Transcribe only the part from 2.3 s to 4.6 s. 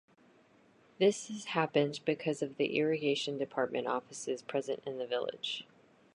of the Irrigation department offices